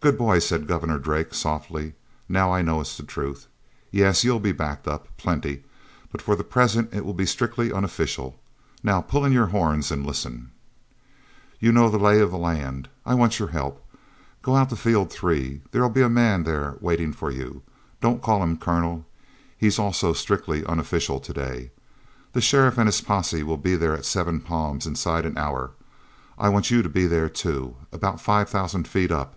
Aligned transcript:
"Good 0.00 0.18
boy," 0.18 0.38
said 0.40 0.66
Governor 0.66 0.98
Drake 0.98 1.32
softly. 1.32 1.94
"Now 2.28 2.52
I 2.52 2.60
know 2.60 2.82
it's 2.82 2.94
the 2.98 3.02
truth. 3.02 3.46
Yes, 3.90 4.22
you'll 4.22 4.38
be 4.38 4.52
backed 4.52 4.86
up, 4.86 5.08
plenty, 5.16 5.64
but 6.12 6.20
for 6.20 6.36
the 6.36 6.44
present 6.44 6.92
it 6.92 7.06
will 7.06 7.14
be 7.14 7.24
strictly 7.24 7.72
unofficial. 7.72 8.38
Now 8.82 9.00
pull 9.00 9.24
in 9.24 9.32
your 9.32 9.46
horns 9.46 9.90
and 9.90 10.04
listen. 10.06 10.50
"You 11.58 11.72
know 11.72 11.88
the 11.88 11.96
lay 11.98 12.20
of 12.20 12.30
the 12.30 12.36
land. 12.36 12.90
I 13.06 13.14
want 13.14 13.38
your 13.38 13.48
help. 13.48 13.82
Go 14.42 14.54
out 14.56 14.68
to 14.68 14.76
Field 14.76 15.10
Three; 15.10 15.62
there'll 15.70 15.88
be 15.88 16.02
a 16.02 16.10
man 16.10 16.44
there 16.44 16.76
waiting 16.82 17.14
for 17.14 17.30
you. 17.30 17.62
Don't 18.02 18.20
call 18.20 18.42
him 18.42 18.58
'Colonel'—he's 18.58 19.78
also 19.78 20.12
strictly 20.12 20.66
unofficial 20.66 21.18
to 21.18 21.32
day. 21.32 21.70
The 22.34 22.42
sheriff 22.42 22.76
and 22.76 22.88
his 22.88 23.00
posse 23.00 23.42
will 23.42 23.56
be 23.56 23.74
there 23.74 23.96
at 23.96 24.04
Seven 24.04 24.42
Palms 24.42 24.86
inside 24.86 25.24
an 25.24 25.38
hour; 25.38 25.70
I 26.36 26.50
want 26.50 26.70
you 26.70 26.82
to 26.82 26.90
be 26.90 27.06
there, 27.06 27.30
too, 27.30 27.76
about 27.90 28.20
five 28.20 28.50
thousand 28.50 28.86
feet 28.86 29.10
up. 29.10 29.36